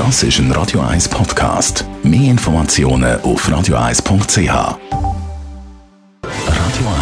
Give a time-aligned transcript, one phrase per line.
[0.00, 1.84] Das ist ein Radio 1 Podcast.
[2.02, 4.48] Mehr Informationen auf radio1.ch.
[4.48, 4.78] Radio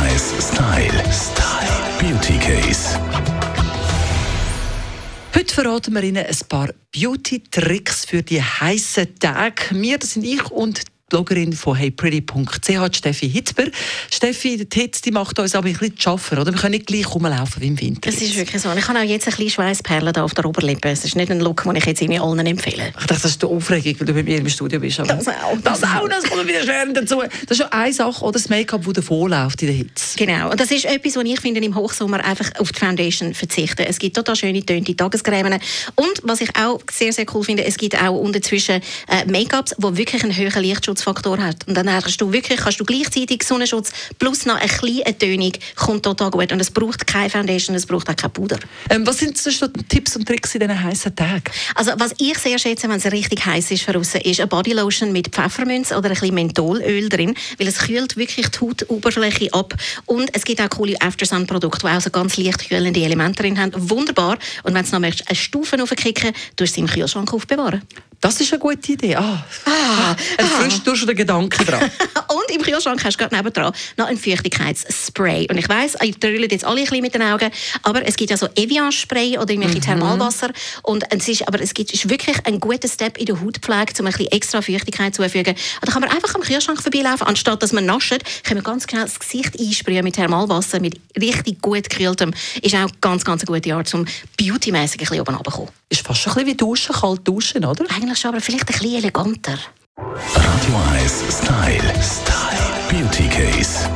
[0.03, 1.04] 1 Style.
[1.08, 1.79] Style.
[2.00, 2.98] Beauty Case.
[5.32, 9.62] Heute verraten wir Ihnen ein paar Beauty-Tricks für die heißen Tage.
[9.71, 13.65] Wir, das sind ich und Bloggerin von heypretty.ch, Steffi Hitzber.
[14.11, 16.52] Steffi, die Hitze die macht uns aber ein bisschen zu schaffen, oder?
[16.52, 18.11] Wir können nicht gleich rumlaufen wie im Winter.
[18.11, 18.70] Das ist wirklich so.
[18.77, 20.91] Ich habe auch jetzt ein bisschen Schweißperlen auf der Oberlippe.
[20.91, 22.88] Es ist nicht ein Look, den ich jetzt irgendwie allen empfehle.
[22.88, 25.01] Ich dachte, das ist die Aufregung, weil du bei mir im Studio bist.
[25.01, 25.56] Aber Das auch.
[25.65, 27.23] Das auch, das kommt wieder schön dazu.
[27.23, 30.18] Das ist schon eine Sache, oder das Make-up, das davonläuft in der Hitze.
[30.18, 30.51] Genau.
[30.51, 33.87] Und das ist etwas, was ich finde, im Hochsommer einfach auf die Foundation verzichten.
[33.88, 35.59] Es gibt total schöne, tönte Tagescremen.
[35.95, 39.96] Und was ich auch sehr, sehr cool finde, es gibt auch unterzwischen äh, Make-ups, die
[39.96, 40.62] wirklich einen höheren
[40.98, 41.57] Lichtschutzfaktor haben.
[41.66, 46.05] Und dann hast du wirklich, kannst du gleichzeitig Sonnenschutz plus noch eine kleine Tönung, kommt
[46.05, 46.52] total gut.
[46.52, 48.59] Und es braucht keine Foundation, es braucht auch kein Puder.
[48.91, 51.45] Ähm, was sind sonst noch Tipps und Tricks in diesen heißen Tagen?
[51.74, 55.29] Also was ich sehr schätze, wenn es richtig heiß ist draussen, ist eine Bodylotion mit
[55.29, 59.74] Pfefferminz oder ein bisschen Mentholöl drin, weil es kühlt wirklich die Hautoberfläche ab
[60.07, 63.73] und es gibt auch coole Aftersun-Produkte, die auch so ganz leicht kühlende Elemente drin haben.
[63.74, 64.39] Wunderbar.
[64.62, 67.83] Und wenn du noch möchtest, eine Stufe aufkicken, tust du sie im Kühlschrank aufbewahren.
[68.21, 69.15] Das ist eine gute Idee.
[69.15, 70.17] Ah, ah,
[70.89, 71.81] du schon den Gedanken dran.
[72.28, 75.47] Und im Kühlschrank hast du gerade nebendran noch ein Feuchtigkeitsspray.
[75.50, 77.50] Und ich weiss, ihr trüllt jetzt alle ein bisschen mit den Augen,
[77.83, 80.50] aber es gibt ja so Evian-Spray oder irgendwelche Thermalwasser.
[80.83, 84.06] Und es ist, aber es gibt, ist wirklich ein guter Step in der Hautpflege, um
[84.06, 85.55] ein bisschen extra Feuchtigkeit zuzufügen.
[85.55, 88.86] Und da kann man einfach am Kühlschrank vorbeilaufen, anstatt dass man nascht, kann man ganz
[88.86, 92.33] genau das Gesicht einsprühen mit Thermalwasser, mit richtig gut gekühltem.
[92.62, 95.72] Ist auch ganz, ganz eine gute Art, um beautymäßig ein bisschen oben runterzukommen.
[95.89, 97.84] Ist fast ein bisschen wie Duschen, kalt duschen, oder?
[97.94, 99.59] Eigentlich schon, aber vielleicht ein bisschen eleganter.
[99.99, 101.93] Radio 1 Style.
[102.01, 102.69] Style.
[102.89, 103.89] Beauty Case.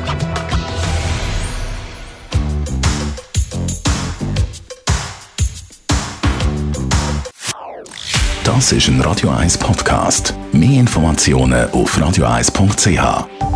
[8.43, 10.35] Das ist ein Radio 1 Podcast.
[10.51, 13.52] Mehr Informationen auf radio1.ch.